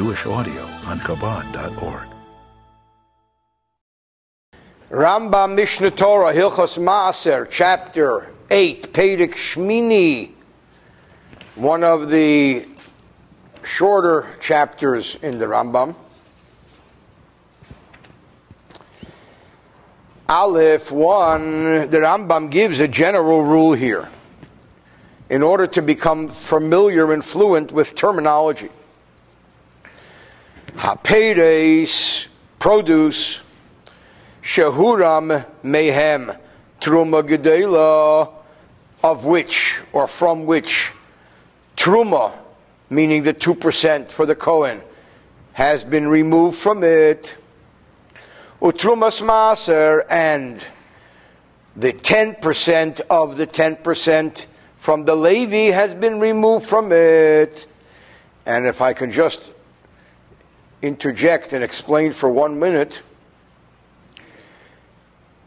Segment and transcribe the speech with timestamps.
[0.00, 2.08] Jewish audio on Chabad.org.
[4.88, 10.30] Rambam Mishneh Torah Hilchos Maaser, chapter 8, Perek Shmini,
[11.54, 12.66] one of the
[13.62, 15.94] shorter chapters in the Rambam.
[20.30, 24.08] Aleph 1, the Rambam gives a general rule here
[25.28, 28.70] in order to become familiar and fluent with terminology.
[30.76, 33.40] Hapedes, produce,
[34.42, 36.38] Shehuram Mehem,
[36.80, 38.32] Truma Gedela,
[39.02, 40.92] of which or from which
[41.76, 42.32] Truma,
[42.88, 44.82] meaning the 2% for the Kohen,
[45.52, 47.34] has been removed from it.
[48.60, 50.64] Utrumas Maser, and
[51.76, 57.66] the 10% of the 10% from the Levi has been removed from it.
[58.44, 59.52] And if I can just
[60.82, 63.02] interject and explain for one minute,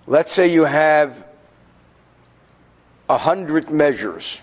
[0.08, 1.28] let's say you have
[3.10, 4.40] a hundred measures.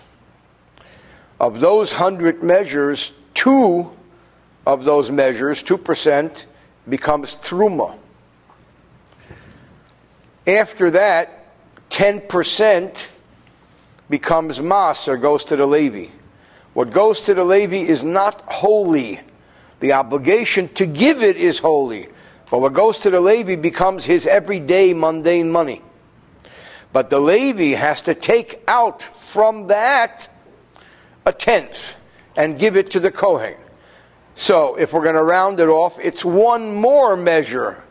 [1.39, 3.91] Of those hundred measures, two
[4.65, 6.45] of those measures, 2%,
[6.87, 7.97] becomes truma.
[10.45, 11.47] After that,
[11.89, 13.07] 10%
[14.09, 16.11] becomes mas or goes to the Levi.
[16.73, 19.21] What goes to the Levi is not holy.
[19.81, 22.07] The obligation to give it is holy.
[22.49, 25.81] But what goes to the Levi becomes his everyday mundane money.
[26.93, 30.29] But the Levi has to take out from that
[31.25, 31.97] a tenth
[32.35, 33.55] and give it to the Kohen.
[34.35, 37.83] So if we're going to round it off, it's one more measure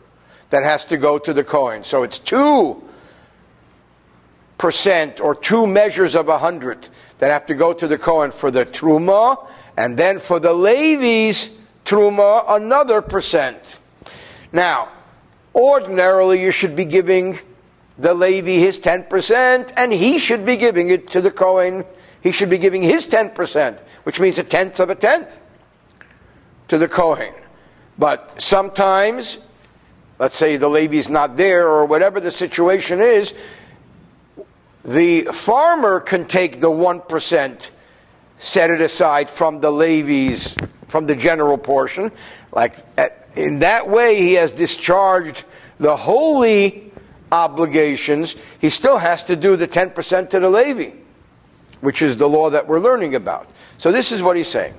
[0.49, 1.83] that has to go to the Kohen.
[1.83, 2.83] So it's two
[4.57, 8.51] percent or two measures of a hundred that have to go to the Kohen for
[8.51, 13.79] the Truma, and then for the Levi's Truma, another percent.
[14.51, 14.89] Now,
[15.55, 17.39] ordinarily you should be giving
[17.97, 21.83] the Levi his 10%, and he should be giving it to the Kohen.
[22.21, 25.39] He should be giving his 10%, which means a tenth of a tenth
[26.67, 27.33] to the Kohen.
[27.97, 29.39] But sometimes
[30.21, 33.33] let's say the Levi's not there or whatever the situation is,
[34.85, 37.71] the farmer can take the 1%,
[38.37, 40.55] set it aside from the Levi's,
[40.91, 42.11] from the general portion.
[42.51, 45.45] Like eh, in that way, he has discharged
[45.79, 46.91] the holy
[47.31, 48.35] obligations.
[48.59, 50.97] He still has to do the 10% to the Levi,
[51.79, 53.49] which is the law that we're learning about.
[53.77, 54.75] So this is what he's saying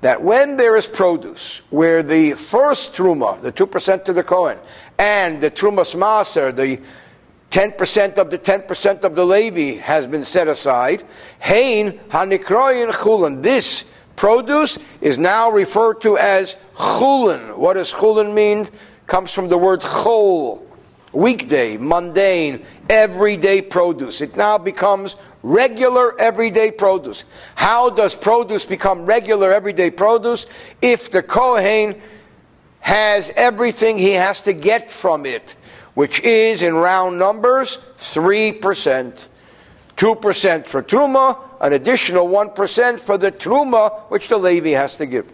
[0.00, 4.58] that when there is produce, where the first truma, the 2% to the Kohen,
[4.98, 6.80] and the trumas maser, the
[7.52, 11.04] 10% of the 10% of the Levi has been set aside,
[11.38, 13.84] hein hanikroyin chulin, this
[14.16, 17.56] produce is now referred to as chulin.
[17.56, 18.66] What does chulin mean?
[19.06, 20.62] Comes from the word chol,
[21.12, 24.20] weekday, mundane, everyday produce.
[24.20, 27.24] It now becomes regular everyday produce.
[27.54, 30.46] How does produce become regular everyday produce?
[30.80, 32.00] If the Kohen
[32.80, 35.56] has everything he has to get from it,
[35.94, 39.28] which is in round numbers 3%.
[39.96, 45.32] 2% for Truma, an additional 1% for the Truma, which the Levi has to give.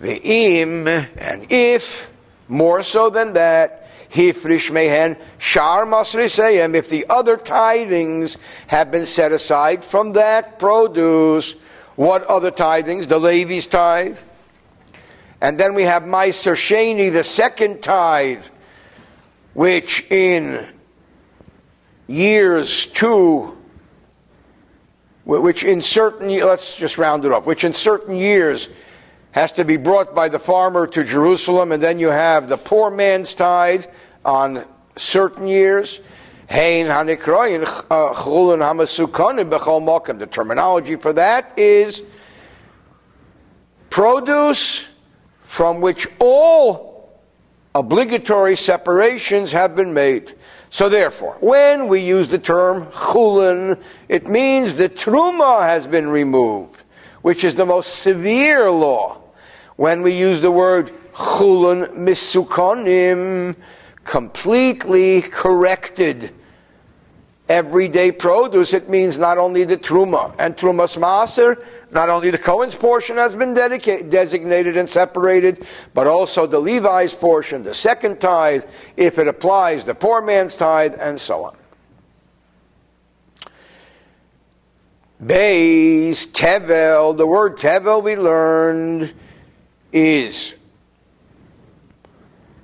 [0.00, 2.10] The im, and if,
[2.48, 8.36] more so than that, hifrish mehen shar masrisayim, if the other tithings
[8.68, 11.52] have been set aside from that produce,
[11.96, 13.08] what other tithings?
[13.08, 14.18] The Levi's tithe.
[15.40, 18.44] And then we have Meiser Sheni, the second tithe,
[19.52, 20.72] which in
[22.06, 23.53] years two,
[25.24, 28.68] which in certain, let's just round it up, which in certain years
[29.32, 32.90] has to be brought by the farmer to Jerusalem, and then you have the poor
[32.90, 33.86] man's tithe
[34.24, 34.64] on
[34.96, 36.00] certain years.
[36.48, 36.54] Uh,
[39.80, 40.18] mokim.
[40.18, 42.02] The terminology for that is
[43.90, 44.86] produce
[45.40, 47.20] from which all
[47.74, 50.34] obligatory separations have been made.
[50.74, 56.82] So therefore, when we use the term chulun, it means the truma has been removed,
[57.22, 59.20] which is the most severe law.
[59.76, 63.54] When we use the word chulun misukonim,
[64.02, 66.32] completely corrected
[67.48, 72.74] everyday produce, it means not only the truma and trumas maser, not only the Cohen's
[72.74, 75.64] portion has been designated and separated,
[75.94, 78.64] but also the Levi's portion, the second tithe,
[78.96, 81.56] if it applies, the poor man's tithe, and so on.
[85.24, 89.14] Beis, Tevel, the word Tevel we learned
[89.92, 90.54] is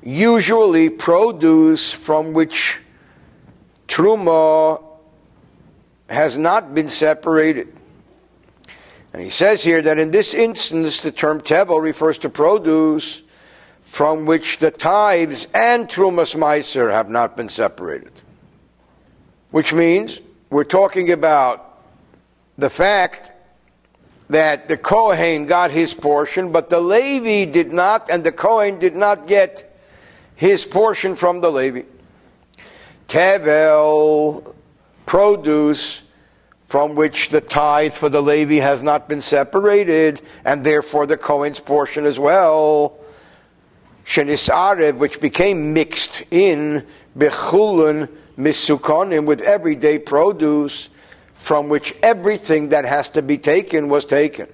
[0.03, 2.81] usually produce from which
[3.87, 4.83] truma
[6.09, 7.73] has not been separated.
[9.13, 13.23] And he says here that in this instance, the term tevel refers to produce
[13.81, 18.13] from which the tithes and trumas meiser have not been separated.
[19.51, 21.83] Which means we're talking about
[22.57, 23.33] the fact
[24.29, 28.95] that the Kohen got his portion, but the Levi did not, and the Kohen did
[28.95, 29.77] not get
[30.37, 31.83] his portion from the Levi.
[33.09, 34.55] Tevel,
[35.05, 36.03] produce,
[36.71, 41.59] from which the tithe for the Levi has not been separated, and therefore the Kohen's
[41.59, 42.97] portion as well.
[44.05, 46.87] Shenisarev, which became mixed in
[47.19, 48.09] bechulun
[48.39, 50.91] misukonim with everyday produce,
[51.35, 54.47] from which everything that has to be taken was taken.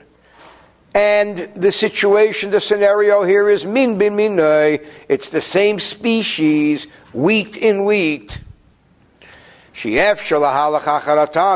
[0.95, 4.87] And the situation, the scenario here is min bin minay.
[5.11, 8.41] It's the same species, wheat in wheat.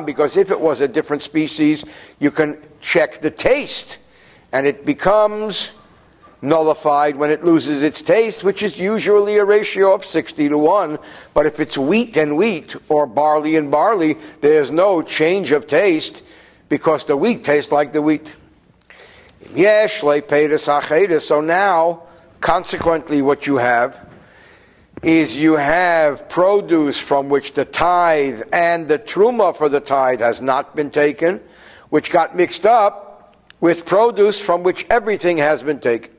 [0.06, 1.84] Because if it was a different species,
[2.18, 3.98] you can check the taste.
[4.52, 5.70] And it becomes
[6.42, 10.98] nullified when it loses its taste, which is usually a ratio of 60 to 1.
[11.34, 16.22] But if it's wheat and wheat, or barley and barley, there's no change of taste
[16.68, 18.34] because the wheat tastes like the wheat.
[21.20, 22.02] So now,
[22.40, 24.09] consequently, what you have
[25.02, 30.40] is you have produce from which the tithe and the truma for the tithe has
[30.42, 31.40] not been taken,
[31.88, 36.12] which got mixed up with produce from which everything has been taken.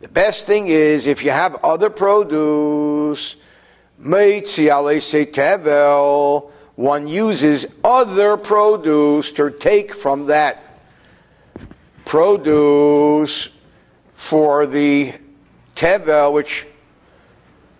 [0.00, 3.36] The best thing is if you have other produce,
[6.76, 10.80] one uses other produce to take from that
[12.06, 13.50] produce
[14.20, 15.14] for the
[15.74, 16.66] tevel, which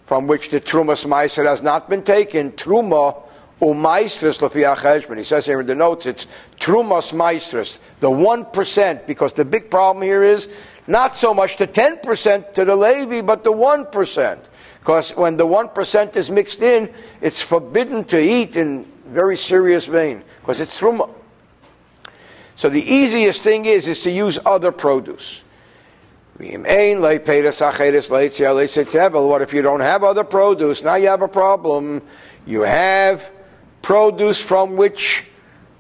[0.06, 2.50] from which the trumas meiser has not been taken.
[2.52, 3.22] Truma
[3.60, 5.18] umaistris lefiacheshbon.
[5.18, 6.26] He says here in the notes, it's
[6.58, 10.48] trumas meistris, the one percent, because the big problem here is
[10.86, 14.48] not so much the ten percent to the Levi, but the one percent.
[14.80, 16.90] Because when the 1% is mixed in,
[17.20, 21.12] it's forbidden to eat in very serious vein, because it's truma.
[22.56, 25.42] So the easiest thing is, is to use other produce.
[29.28, 30.82] What if you don't have other produce?
[30.82, 32.00] Now you have a problem.
[32.46, 33.30] You have
[33.82, 35.26] produce from which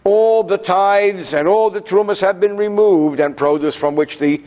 [0.04, 4.42] all the tithes and all the trumas have been removed, and produce from which the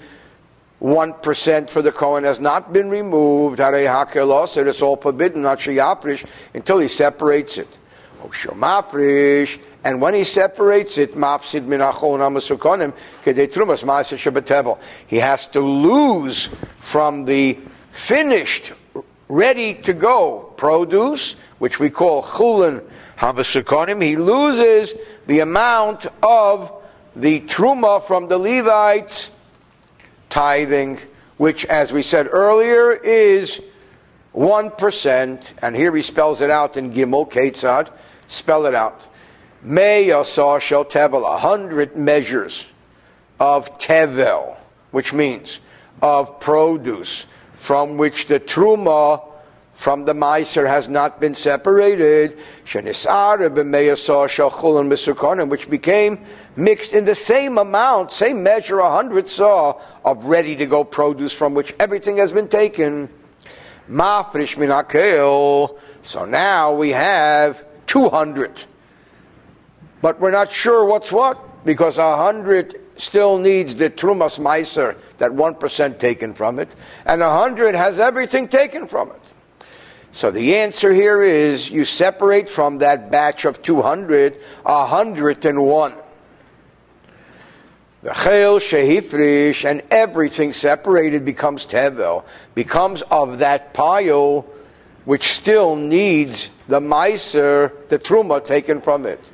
[0.81, 3.59] 1% for the Kohen has not been removed.
[3.59, 5.65] It's all forbidden, not
[6.53, 7.77] until he separates it.
[8.23, 8.29] Oh,
[9.83, 11.13] And when he separates it,
[15.07, 16.49] he has to lose
[16.79, 17.59] from the
[17.91, 18.71] finished,
[19.27, 22.81] ready to go produce, which we call chulin
[23.17, 24.01] hamasukonim.
[24.01, 24.93] He loses
[25.27, 26.71] the amount of
[27.15, 29.31] the truma from the Levites
[30.29, 30.99] tithing,
[31.37, 33.61] which, as we said earlier, is
[34.33, 35.53] 1%.
[35.61, 37.91] And here he spells it out in Gimel, Ketzad.
[38.27, 39.01] Spell it out.
[39.63, 42.67] May yasar shel tevel, a hundred measures
[43.39, 44.57] of tevel,
[44.91, 45.61] which means
[46.01, 49.23] of produce, from which the truma
[49.73, 52.37] from the meiser has not been separated,
[55.49, 60.65] which became mixed in the same amount, same measure, a hundred saw of ready to
[60.65, 63.09] go produce from which everything has been taken.
[63.89, 65.77] Mafrish minakel.
[66.03, 68.65] So now we have 200.
[70.03, 75.31] But we're not sure what's what, because a hundred still needs the trumas meiser, that
[75.31, 79.21] 1% taken from it, and a hundred has everything taken from it.
[80.11, 85.93] So the answer here is you separate from that batch of 200, 101.
[88.01, 94.45] The chayil shehifrish, and everything separated becomes tevel, becomes of that pile
[95.05, 99.29] which still needs the meiser, the truma taken from it.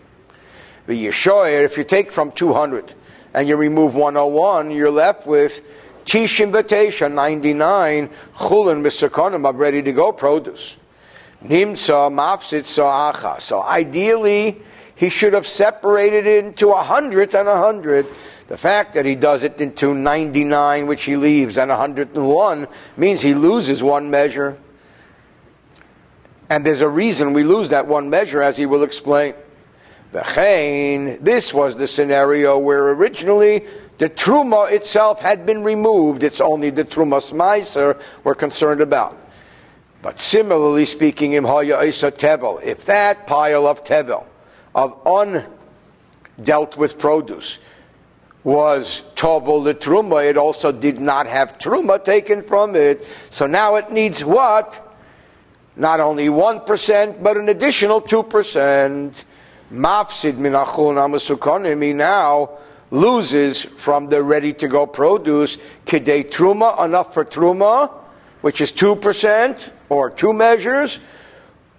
[0.90, 2.96] The yeshoyer, if you take from 200
[3.36, 5.62] and you remove 101, you're left with
[6.04, 10.78] Tish invitation, 99, chulin misakonim, of ready to go produce.
[11.44, 13.40] Nimsa mafsit sa'acha.
[13.40, 14.64] So ideally,
[14.96, 18.08] he should have separated it into a hundred and a hundred.
[18.48, 22.68] The fact that he does it into 99, which he leaves, and 101
[22.98, 24.58] means he loses one measure.
[26.50, 29.36] And there's a reason we lose that one measure, as he will explain.
[30.14, 33.68] V'chein, this was the scenario where originally
[34.00, 36.24] the truma itself had been removed.
[36.24, 39.18] It's only the trumas meiser we're concerned about.
[40.02, 44.26] But similarly speaking, im haya isa tebel, if that pile of tebel,
[44.74, 47.60] of undealt with produce,
[48.44, 53.06] was tobel the truma, it also did not have truma taken from it.
[53.30, 54.86] So now it needs what?
[55.76, 59.14] Not only 1%, but an additional 2%.
[59.72, 62.52] Mafsid minachun amasukonim, he now
[62.92, 67.92] loses from the ready to go produce, kidei truma, enough for truma,
[68.42, 71.00] which is 2%, or two measures,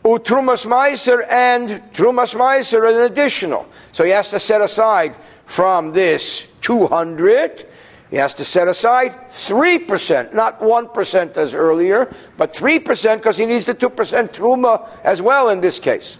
[0.04, 3.68] utrumas meiser and trumas meiser an additional.
[3.92, 5.16] So he has to set aside
[5.46, 7.66] from this 200,
[8.10, 13.66] he has to set aside 3%, not 1% as earlier, but 3% because he needs
[13.66, 16.18] the 2% truma as well in this case.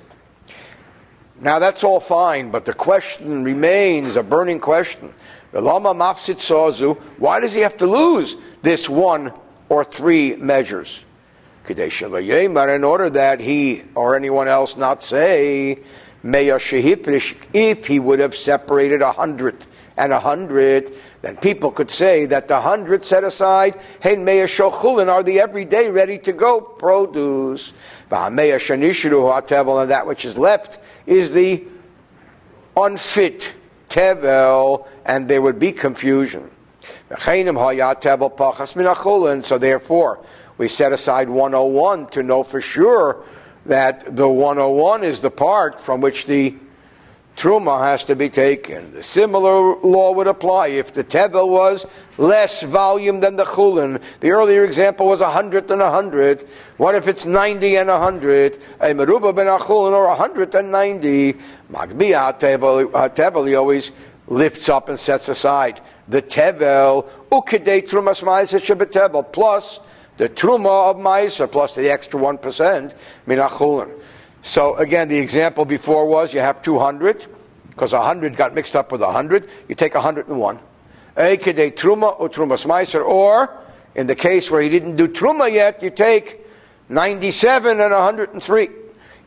[1.40, 5.14] Now that's all fine, but the question remains a burning question.
[5.52, 9.32] Why does he have to lose this one
[9.68, 11.04] or three measures?
[11.68, 15.78] In order that he or anyone else not say,
[16.22, 19.64] if he would have separated a hundred
[19.96, 25.08] and a hundred, then people could say that the hundred set aside, hey, meya shochulin
[25.08, 27.72] are the everyday ready to go produce.
[28.10, 31.64] And that which is left is the
[32.76, 33.54] unfit
[33.88, 36.50] tevel, and there would be confusion.
[37.18, 40.24] So therefore,
[40.58, 43.24] we set aside 101 to know for sure
[43.66, 46.56] that the 101 is the part from which the
[47.40, 48.92] truma has to be taken.
[48.92, 51.86] The similar law would apply if the tevel was
[52.18, 54.02] less volume than the chulin.
[54.20, 56.46] The earlier example was a hundredth and a hundred.
[56.76, 58.58] What if it's ninety and a hundred?
[58.80, 61.32] A meruba ben achulin or a hundred and ninety.
[61.72, 63.90] Magbiya tevel, he always
[64.28, 69.80] lifts up and sets aside the tevel ukidei trumas ma'aser plus
[70.18, 72.94] the truma of ma'aser plus the extra one percent
[73.26, 73.98] minachulin.
[74.42, 77.26] So again, the example before was you have 200,
[77.68, 80.58] because 100 got mixed up with 100, you take 101.
[81.16, 86.40] Ekede truma or in the case where he didn't do truma yet, you take
[86.88, 88.68] 97 and 103.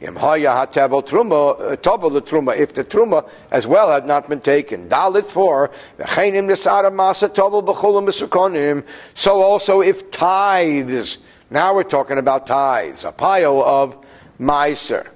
[0.01, 4.89] Imhaya hatabel truma, uh, if the truma as well had not been taken.
[4.89, 8.85] Daled 4, v'cheinim nesara masa tabel b'chulim b'sukonim.
[9.13, 13.97] So also if tithes, now we're talking about tithes, a pile of
[14.43, 15.07] Meiser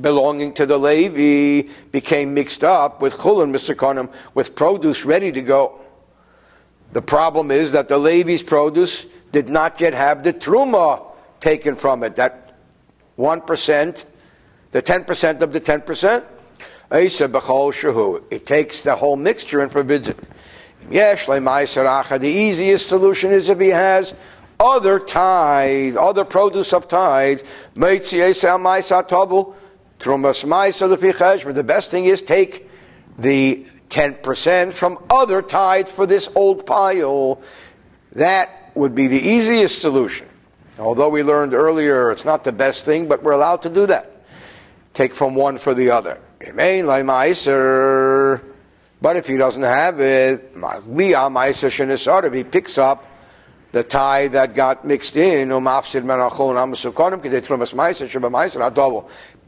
[0.00, 5.80] belonging to the Levi became mixed up with chulin misakonim, with produce ready to go.
[6.92, 11.02] The problem is that the Levi's produce did not yet have the truma
[11.40, 12.16] taken from it.
[12.16, 12.54] That
[13.16, 14.04] one percent,
[14.72, 16.24] the ten percent of the ten percent.
[16.92, 18.22] Isa bechal shahu.
[18.30, 20.18] It takes the whole mixture and forbids it.
[20.88, 24.14] The easiest solution is if he has
[24.58, 27.40] other tithe, other produce of tithe,
[31.52, 32.68] the best thing is take
[33.18, 37.40] the 10% from other tithe for this old pile.
[38.12, 40.26] That would be the easiest solution.
[40.78, 44.10] Although we learned earlier it's not the best thing, but we're allowed to do that.
[44.92, 46.20] Take from one for the other.
[49.00, 50.52] But if he doesn't have it,
[52.34, 53.06] he picks up
[53.74, 55.64] the tie that got mixed in, um,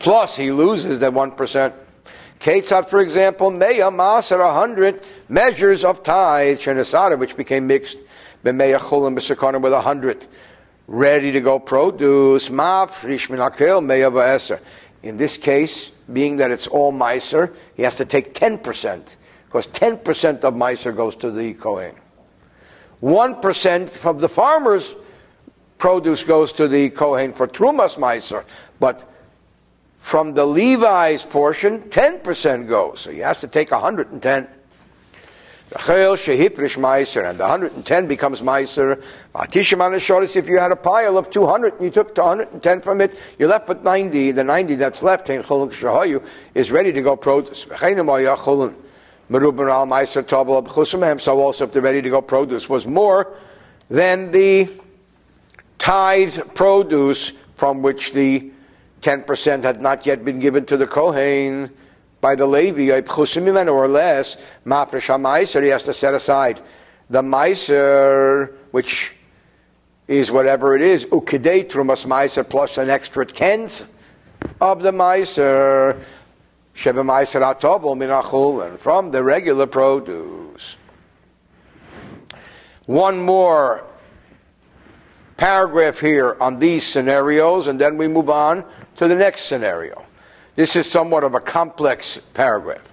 [0.00, 1.72] plus he loses that 1%.
[2.40, 7.98] Ketzat, for example, meya maser a hundred measures of tithe, shenesada, which became mixed,
[8.44, 10.26] b'meya chulim b'sekonim with a hundred,
[10.88, 14.60] ready to go produce, mafrish minakel meya ba'eser.
[15.04, 20.42] In this case, being that it's all miser, he has to take 10%, because 10%
[20.42, 21.94] of miser goes to the Kohen.
[23.02, 24.94] 1% from the farmer's
[25.78, 28.44] produce goes to the Kohen for Trumas Meiser,
[28.80, 29.10] but
[30.00, 33.00] from the Levi's portion, 10% goes.
[33.00, 34.48] So he has to take 110.
[35.68, 39.02] The shehiprish meiser, and the 110 becomes meiser.
[39.34, 43.68] If you had a pile of 200 and you took 110 from it, you're left
[43.68, 44.30] with 90.
[44.30, 47.66] The 90 that's left, is ready to go produce.
[49.30, 53.32] Meruban al Meiser Tabal Chusamhem, so also if the ready to go produce was more
[53.88, 54.68] than the
[55.78, 58.50] tithe produce from which the
[59.02, 61.70] 10% had not yet been given to the Kohen
[62.20, 66.60] by the Levi, or less, Mafresh HaMeiser, he has to set aside
[67.08, 69.14] the Meiser, which
[70.08, 73.88] is whatever it is, Ukidei Trumas Meiser plus an extra tenth
[74.60, 76.00] of the Meiser
[77.96, 80.76] Minachulin, from the regular produce.
[82.84, 83.86] One more
[85.36, 88.64] paragraph here on these scenarios, and then we move on
[88.96, 90.04] to the next scenario.
[90.54, 92.92] This is somewhat of a complex paragraph.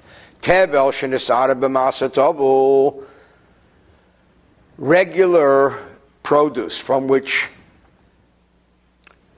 [4.77, 5.79] Regular
[6.23, 7.47] produce from which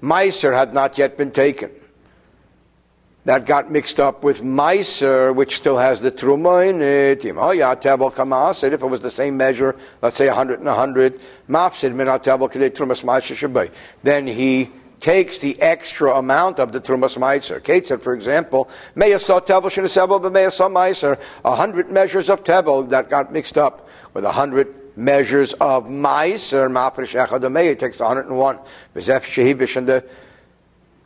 [0.01, 1.71] Meiser had not yet been taken.
[3.25, 7.25] That got mixed up with Meiser, which still has the Truma in it.
[7.25, 12.70] If it was the same measure, let's say 100 and 100, Mapsid Minat Tebel Kedei
[12.70, 13.72] Trumas Meiser
[14.03, 17.63] Then he takes the extra amount of the Trumas Meiser.
[17.63, 23.88] Kate said, for example, Shinasebel B'Meyasah Meiser, 100 measures of Tebel that got mixed up
[24.13, 28.60] with 100 measures of Meiser, Mafresh takes 101.
[28.96, 30.05] Bezef Shehibish and the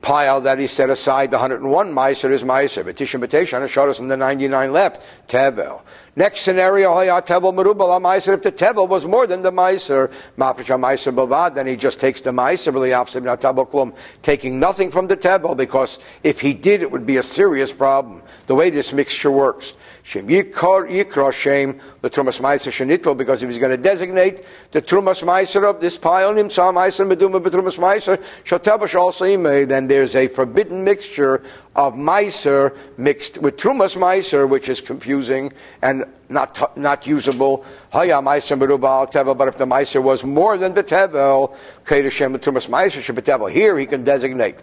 [0.01, 2.83] pile that he set aside, the 101 Meiser is Meiser.
[2.83, 5.83] Betishin Betishan, and showed us in the 99 left, Tebel.
[6.15, 8.33] Next scenario, Hayat Tebel Merubal Meiser.
[8.33, 12.21] If the Tebel was more than the Meiser, Mafresh Meiser Bavad, then he just takes
[12.21, 17.17] the Meiser, Klum, taking nothing from the Tebel, because if he did, it would be
[17.17, 18.21] a serious problem.
[18.47, 19.75] The way this mixture works.
[20.09, 24.81] Shem Yikor Yikra Shem the Trumas Meiser Shenitvo, because if was going to designate the
[24.81, 29.25] Trumas Meiser of this pile, Nimsa Meiser Meduma Betrumas Meiser, Shotabash also
[29.65, 31.43] then there's a forbidden mixture
[31.75, 37.63] of Meiser mixed with Trumas Meiser, which is confusing and not, not usable.
[37.91, 42.67] Haya Meiser Merubal Tevel, but if the Meiser was more than the Tevel, Kedushem Trumas
[42.67, 43.51] Meiser Tevel.
[43.51, 44.55] Here he can designate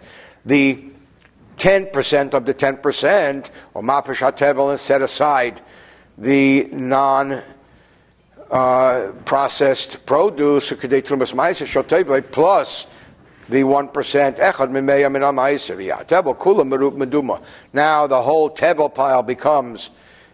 [0.45, 0.91] the
[1.57, 5.61] 10% of the 10%, or mapish hatevel, and set aside
[6.17, 7.41] the non
[8.51, 11.31] uh, processed produce, plus
[13.49, 16.07] the 1% echad mimeya min amaiser.
[16.07, 17.41] Tebel kula meduma.
[17.73, 19.89] Now the whole tebel pile becomes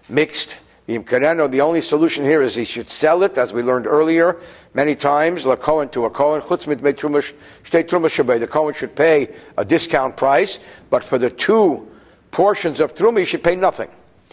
[0.10, 4.42] mixed the only solution here is he should sell it, as we learned earlier
[4.74, 6.42] many times, la Cohen to a Cohen.
[6.42, 11.88] The Cohen should pay a discount price, but for the two
[12.32, 13.90] portions of Truma, he should pay nothing,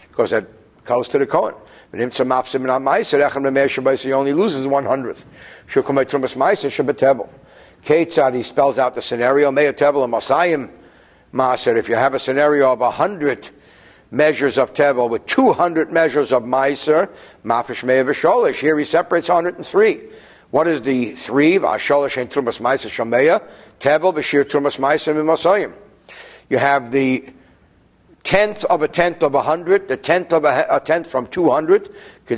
[0.09, 0.47] because that
[0.83, 1.53] goes to the Cohen.
[1.93, 2.01] He
[4.13, 5.25] only loses one hundredth.
[7.83, 9.51] Ketzad, he spells out the scenario.
[9.51, 10.69] Me'atebel and Masayim
[11.33, 11.77] Maser.
[11.77, 13.49] If you have a scenario of a hundred
[14.11, 17.09] measures of Tevel with 200 measures of Meiser,
[17.43, 20.01] Mafish Me'ah Here he separates 103.
[20.51, 21.57] What is the three?
[21.57, 23.41] Vasholish and Trumas Meiser Shameya,
[23.79, 25.73] Tevel, Bashir Trumas Meiser, Mimasayim.
[26.49, 27.29] You have the
[28.25, 31.89] tenth of a tenth of a hundred, the tenth of a, a tenth from 200,
[32.27, 32.35] so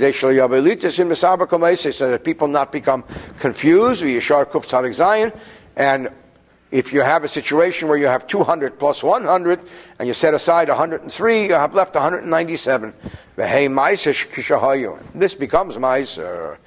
[2.10, 3.04] that people not become
[3.38, 4.02] confused,
[5.76, 6.08] and
[6.74, 9.60] if you have a situation where you have 200 plus 100
[10.00, 12.92] and you set aside 103, you have left 197.
[15.14, 16.58] This becomes Meiser.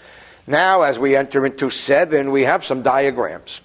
[0.48, 3.60] Now, as we enter into 7, we have some diagrams.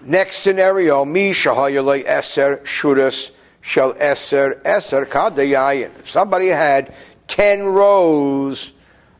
[0.00, 5.98] Next scenario, Mi Eser Shuras Shall Eser Eser Kadayayin.
[5.98, 6.94] If somebody had
[7.26, 8.70] 10 rows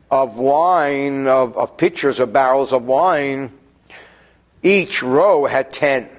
[0.09, 3.51] of wine, of, of pitchers, of barrels of wine,
[4.63, 6.09] each row had 10.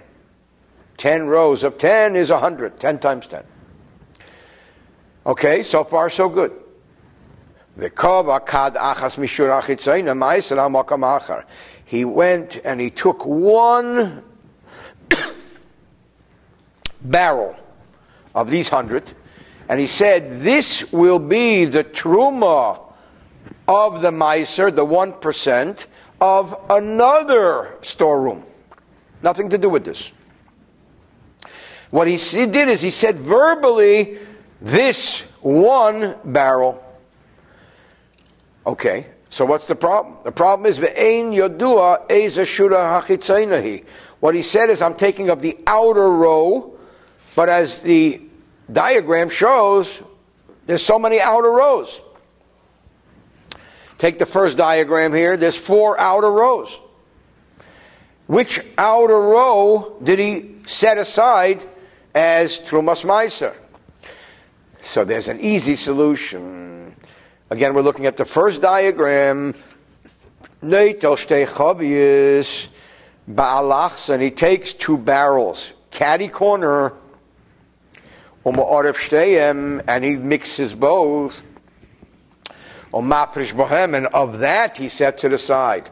[0.97, 2.79] 10 rows of 10 is 100.
[2.79, 3.45] 10 times 10.
[5.25, 6.53] Okay, so far so good.
[11.85, 14.25] He went and he took one
[17.01, 17.57] barrel
[18.35, 19.13] of these hundred,
[19.69, 22.81] and he said, This will be the truma
[23.69, 25.87] of the miser, the 1%,
[26.23, 28.45] of another storeroom.
[29.23, 30.13] Nothing to do with this.
[31.91, 34.19] What he did is he said verbally,
[34.61, 36.81] this one barrel.
[38.65, 40.19] Okay, so what's the problem?
[40.23, 40.79] The problem is
[41.33, 42.09] yodua.
[44.21, 46.79] What he said is, I'm taking up the outer row,
[47.35, 48.23] but as the
[48.71, 50.01] diagram shows,
[50.67, 52.01] there's so many outer rows.
[54.03, 55.37] Take the first diagram here.
[55.37, 56.77] There's four outer rows.
[58.27, 61.63] Which outer row did he set aside
[62.13, 63.55] as Trumas Meiser?
[64.81, 66.97] So there's an easy solution.
[67.49, 69.55] Again, we're looking at the first diagram.
[74.11, 76.93] and he takes two barrels, caddy corner,
[79.87, 81.45] and he mixes both.
[83.01, 85.89] Maprish Bohem, and of that he sets it aside.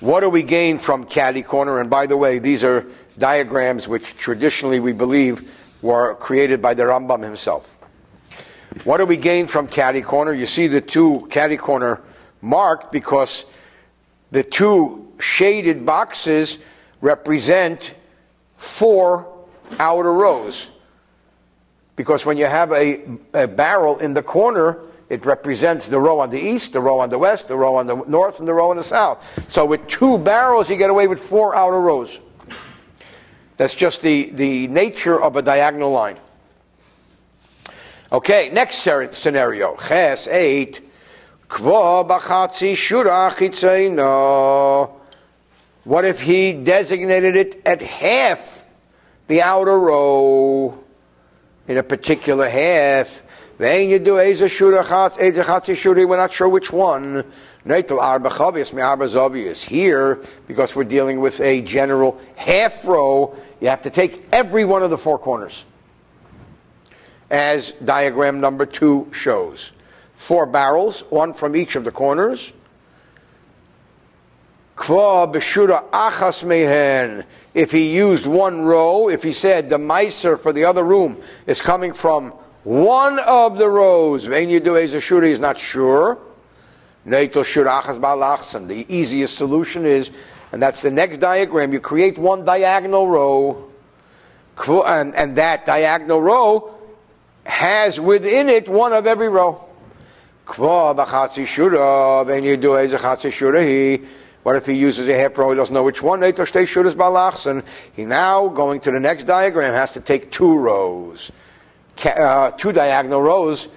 [0.00, 1.80] What do we gain from caddy corner?
[1.80, 2.86] And by the way, these are
[3.18, 7.72] diagrams which traditionally we believe were created by the Rambam himself.
[8.84, 10.32] What do we gain from caddy corner?
[10.32, 12.02] You see the two caddy corner
[12.42, 13.46] marked because
[14.30, 16.58] the two shaded boxes
[17.00, 17.94] represent
[18.56, 19.26] four
[19.78, 20.70] outer rows.
[21.96, 24.78] Because when you have a, a barrel in the corner,
[25.08, 27.86] it represents the row on the east, the row on the west, the row on
[27.86, 29.24] the north, and the row on the south.
[29.48, 32.18] So with two barrels, you get away with four outer rows.
[33.56, 36.16] That's just the, the nature of a diagonal line.
[38.12, 39.76] Okay, next scenario.
[39.76, 40.82] Ches 8.
[45.84, 48.64] What if he designated it at half
[49.28, 50.82] the outer row
[51.68, 53.22] in a particular half?
[53.58, 57.24] Then you do We're not sure which one.
[57.66, 63.82] Natel arbahobius me arbahobius here, because we're dealing with a general half row, you have
[63.82, 65.64] to take every one of the four corners,
[67.28, 69.72] as diagram number two shows.
[70.14, 72.52] Four barrels, one from each of the corners.
[77.54, 81.16] If he used one row, if he said the miser for the other room
[81.46, 82.32] is coming from
[82.66, 86.18] one of the rows, is not sure.
[88.66, 90.10] The easiest solution is,
[90.50, 93.70] and that's the next diagram, you create one diagonal row,
[94.66, 96.74] and, and that diagonal row
[97.44, 99.64] has within it one of every row.
[104.42, 106.20] What if he uses a half row, he doesn't know which one?
[106.20, 111.30] He now, going to the next diagram, has to take two rows
[112.04, 113.68] uh, two diagonal rows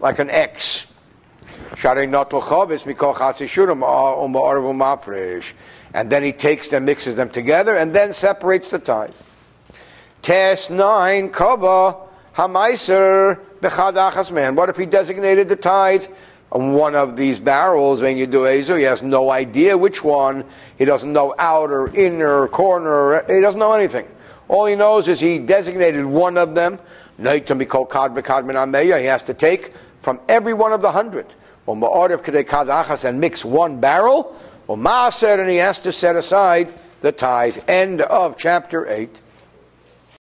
[0.00, 0.92] like an X.
[5.94, 9.14] And then he takes them, mixes them together, and then separates the tithe.
[10.22, 11.96] Tes 9, Kaba,
[12.36, 14.54] Hamaiser, Bechad Man.
[14.54, 16.06] What if he designated the tithe
[16.50, 18.76] on one of these barrels when you do Ezer?
[18.78, 20.44] He has no idea which one.
[20.78, 23.24] He doesn't know outer, inner, corner.
[23.32, 24.06] He doesn't know anything.
[24.48, 26.78] All he knows is he designated one of them.
[28.98, 31.26] He has to take from every one of the hundred.
[31.66, 34.36] And mix one barrel.
[34.68, 37.58] And he has to set aside the tithe.
[37.68, 39.20] End of chapter 8.